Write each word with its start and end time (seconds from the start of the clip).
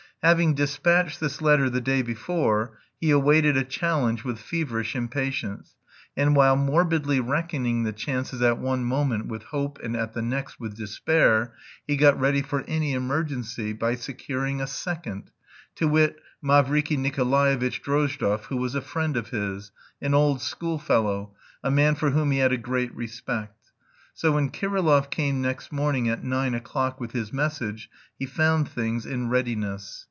Having 0.23 0.53
dispatched 0.53 1.19
this 1.19 1.41
letter 1.41 1.67
the 1.67 1.81
day 1.81 2.03
before, 2.03 2.77
he 2.99 3.09
awaited 3.09 3.57
a 3.57 3.63
challenge 3.63 4.23
with 4.23 4.37
feverish 4.37 4.95
impatience, 4.95 5.73
and 6.15 6.35
while 6.35 6.55
morbidly 6.55 7.19
reckoning 7.19 7.81
the 7.85 7.91
chances 7.91 8.39
at 8.39 8.59
one 8.59 8.83
moment 8.85 9.25
with 9.25 9.41
hope 9.45 9.79
and 9.81 9.97
at 9.97 10.13
the 10.13 10.21
next 10.21 10.59
with 10.59 10.77
despair, 10.77 11.55
he 11.87 11.97
got 11.97 12.19
ready 12.19 12.43
for 12.43 12.61
any 12.67 12.93
emergency 12.93 13.73
by 13.73 13.95
securing 13.95 14.61
a 14.61 14.67
second, 14.67 15.31
to 15.73 15.87
wit, 15.87 16.19
Mavriky 16.39 16.97
Nikolaevitch 16.99 17.81
Drozdov, 17.81 18.43
who 18.45 18.57
was 18.57 18.75
a 18.75 18.81
friend 18.81 19.17
of 19.17 19.29
his, 19.29 19.71
an 20.03 20.13
old 20.13 20.39
schoolfellow, 20.39 21.33
a 21.63 21.71
man 21.71 21.95
for 21.95 22.11
whom 22.11 22.29
he 22.29 22.37
had 22.37 22.51
a 22.53 22.57
great 22.57 22.93
respect. 22.93 23.71
So 24.13 24.33
when 24.33 24.51
Kirillov 24.51 25.09
came 25.09 25.41
next 25.41 25.71
morning 25.71 26.07
at 26.09 26.23
nine 26.23 26.53
o'clock 26.53 26.99
with 27.01 27.11
his 27.13 27.33
message 27.33 27.89
he 28.19 28.27
found 28.27 28.69
things 28.69 29.07
in 29.07 29.29
readiness. 29.31 29.97